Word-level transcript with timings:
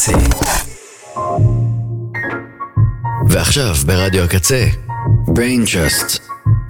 הקצה. 0.00 0.12
ועכשיו 3.28 3.74
ברדיו 3.86 4.24
הקצה, 4.24 4.66
brain 5.28 5.66
trust 5.66 6.20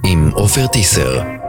עם 0.04 0.30
עופר 0.34 0.66
טיסר. 0.66 1.39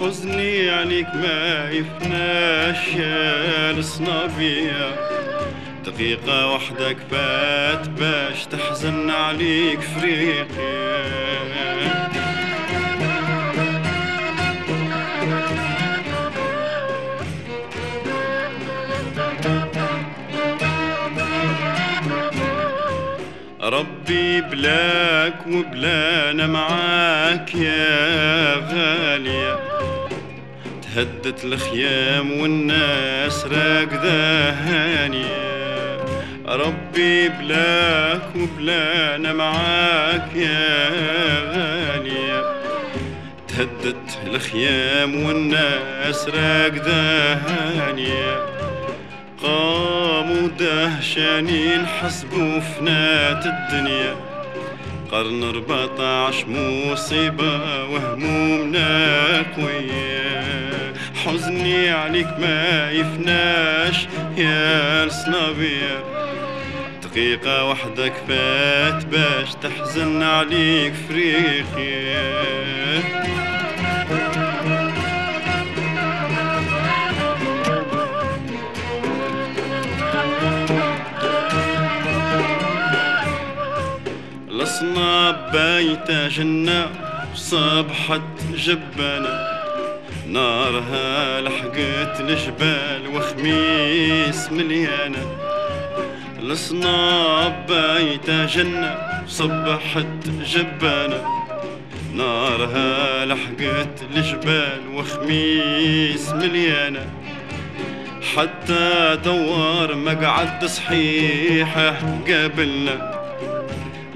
حزني 0.00 0.70
عليك 0.70 1.06
ما 1.14 1.70
يفناش 1.70 2.88
يا 2.96 3.70
الصنابية 3.70 4.96
دقيقة 5.86 6.52
واحدة 6.52 6.92
كفات 6.92 7.88
باش 7.88 8.46
تحزن 8.46 9.10
عليك 9.10 9.80
فريقيا 9.80 11.04
ربي 23.62 24.40
بلاك 24.40 25.46
وبلانا 25.46 26.46
معاك 26.46 27.54
يا 27.54 28.54
غالية. 28.56 29.63
تهدت 30.94 31.44
الخيام 31.44 32.40
والناس 32.40 33.44
راكدة 33.44 34.50
هانية. 34.50 36.04
ربي 36.46 37.28
بلاك 37.28 38.22
وبلانا 38.36 39.32
معاك 39.32 40.28
يا 40.36 40.90
غالية 41.50 42.42
تهدت 43.48 44.18
الخيام 44.26 45.24
والناس 45.24 46.28
راكدة 46.28 47.32
هانية. 47.34 48.46
قاموا 49.42 50.48
دهشانين 50.58 51.86
حسبوا 51.86 52.60
فنات 52.60 53.46
الدنيا. 53.46 54.16
قرن 55.12 55.42
14 55.42 56.46
مصيبة 56.48 57.84
وهمومنا 57.84 59.36
قوية. 59.56 60.73
حزني 61.26 61.90
عليك 61.90 62.26
ما 62.38 62.90
يفناش 62.90 64.06
يا 64.36 65.04
الصنابية 65.04 66.04
دقيقة 67.02 67.68
وحدة 67.70 68.08
كفات 68.08 69.04
باش 69.04 69.54
تحزن 69.62 70.22
عليك 70.22 70.92
فريقيا 71.08 72.34
الصناب 84.50 85.52
بايتة 85.52 86.28
جنة 86.28 86.88
صبحت 87.34 88.20
جبانة. 88.54 89.53
نارها 90.28 91.40
لحقت 91.40 92.20
الجبال 92.20 93.16
وخميس 93.16 94.52
مليانة. 94.52 95.26
الصناب 96.42 97.66
بايتة 97.68 98.44
جنة 98.44 98.98
صبحت 99.26 100.28
جبانة. 100.44 101.24
نارها 102.14 103.24
لحقت 103.26 104.02
الجبال 104.16 104.80
وخميس 104.94 106.28
مليانة. 106.32 107.06
حتى 108.36 109.18
دوار 109.24 109.94
مقعد 109.94 110.64
صحيحة 110.64 111.96
قابلنا. 112.28 113.14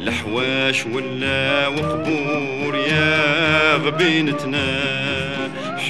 الحواش 0.00 0.86
ولا 0.86 1.68
وقبور 1.68 2.76
يا 2.76 3.74
غبينتنا 3.74 4.78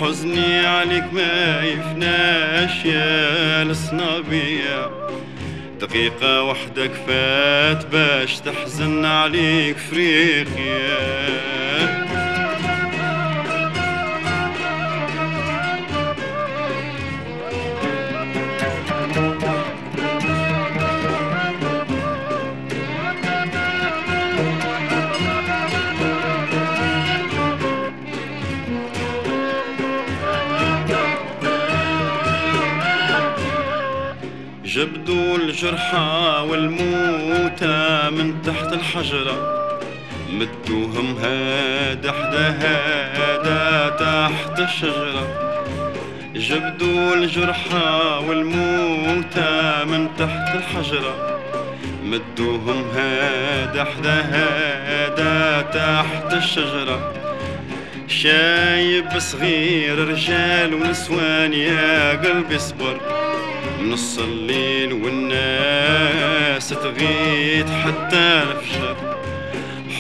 حزني 0.01 0.67
عليك 0.67 1.13
ما 1.13 1.63
يفناش 1.63 2.85
يا 2.85 3.63
الصنابية 3.63 4.91
دقيقة 5.81 6.43
وحدة 6.43 6.87
كفات 6.87 7.87
باش 7.87 8.41
تحزن 8.41 9.05
عليك 9.05 9.77
فريقيا. 9.77 10.99
جبدوا 34.79 35.37
الجرحى 35.37 36.47
والموتى 36.51 38.11
من 38.11 38.43
تحت 38.43 38.73
الحجرة. 38.73 39.37
مدوهم 40.33 41.19
هذا 41.19 42.13
حدا 42.13 42.49
هذا 42.49 43.89
تحت 43.99 44.61
الشجرة. 44.61 45.25
جبدوا 46.35 47.15
الجرحى 47.15 48.23
والموتى 48.29 49.85
من 49.87 50.09
تحت 50.19 50.57
الحجرة. 50.57 51.41
مدوهم 52.05 52.85
هذا 52.95 53.85
حدا 53.85 54.21
هذا 54.21 55.63
تحت 55.63 56.35
الشجرة. 56.35 57.13
شايب 58.09 59.19
صغير 59.19 60.09
رجال 60.09 60.75
ونسوان 60.75 61.53
يا 61.53 62.13
قلبي 62.13 62.59
صبر 62.59 63.01
نص 63.83 64.19
الليل 64.19 64.93
والناس 64.93 66.69
تغيد 66.69 67.69
حتى 67.69 68.43
الفجر 68.43 69.19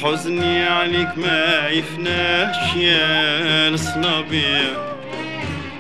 حزني 0.03 0.63
عليك 0.63 1.09
ما 1.19 1.69
يفناش 1.69 2.77
يا 2.77 3.69
الصنابية 3.69 4.73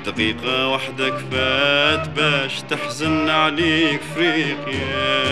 دقيقة 0.06 0.68
واحدة 0.68 1.08
كفات 1.08 2.08
باش 2.08 2.60
تحزن 2.70 3.28
عليك 3.28 4.00
فريقيا 4.14 5.24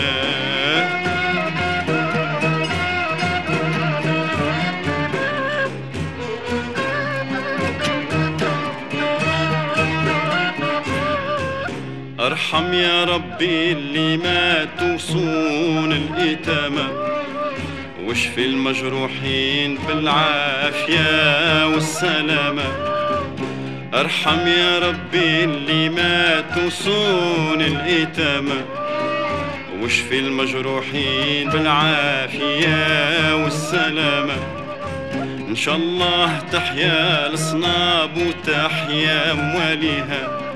ارحم 12.27 12.73
يا 12.73 13.03
ربي 13.03 13.71
اللي 13.71 14.17
ماتوا 14.17 14.97
صون 14.97 15.91
الإتامة 15.91 16.89
واشفي 18.05 18.45
المجروحين 18.45 19.77
بالعافية 19.87 21.67
والسلامة. 21.67 22.63
ارحم 23.93 24.47
يا 24.47 24.79
ربي 24.79 25.43
اللي 25.43 25.89
ماتوا 25.89 26.69
صون 26.69 27.61
الإتامة 27.61 28.65
واشفي 29.81 30.19
المجروحين 30.19 31.49
بالعافية 31.49 33.35
والسلامة. 33.43 34.37
إن 35.49 35.55
شاء 35.55 35.75
الله 35.75 36.39
تحيا 36.51 37.27
الصناب 37.27 38.17
وتحيا 38.17 39.33
مواليها. 39.33 40.46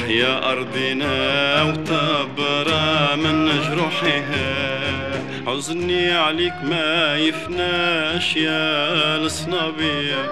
تحيا 0.00 0.52
أرضنا 0.52 1.62
وتبرى 1.62 3.16
من 3.16 3.48
جروحها. 3.48 4.90
حزني 5.46 6.12
عليك 6.12 6.52
ما 6.64 7.16
يفناش 7.16 8.36
يا 8.36 9.16
الصنابية. 9.16 10.30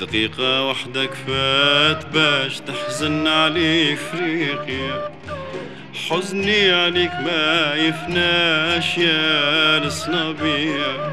دقيقة 0.00 0.64
واحدة 0.64 1.04
كفات 1.04 2.06
باش 2.06 2.60
تحزن 2.60 3.26
عليك 3.26 3.98
فريقيا 3.98 5.10
حزني 6.10 6.72
عليك 6.72 7.12
ما 7.12 7.74
يفناش 7.74 8.98
يا 8.98 9.78
الصنابية. 9.78 11.10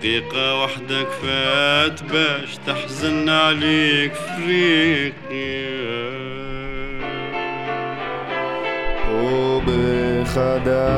دقيقة 0.00 0.62
وحدك 0.62 1.08
فات 1.22 2.02
باش 2.02 2.58
تحزن 2.66 3.28
عليك 3.28 4.12
فريقي. 4.12 5.70
وبخدار 10.30 10.96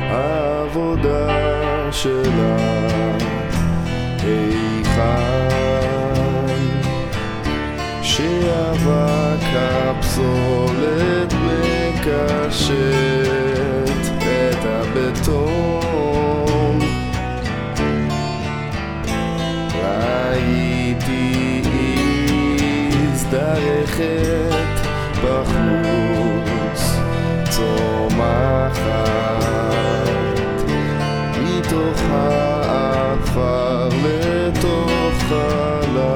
عبودة 0.00 1.90
شلاك 1.90 3.22
إيخان. 4.24 5.70
شيابك 8.02 9.46
ابصولت 9.88 11.32
مكاشت 11.46 12.72
اتا 14.26 14.78
بتور 14.96 15.85
משתרכת 23.26 24.80
בחוץ 25.24 26.80
צומחת 27.50 28.86
מתוך 31.42 32.02
העפר 32.10 33.88
לתוך 33.88 35.14
חלל 35.28 36.12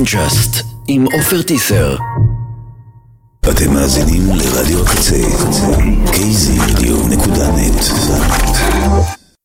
ביינג'אסט, 0.00 0.56
עם 0.88 1.04
עופר 1.12 1.42
טיסר. 1.42 1.96
אתם 3.50 3.74
מאזינים 3.74 4.22
לרדיו 4.34 4.82
הקצה, 4.82 5.22
kzradio.net 6.06 7.39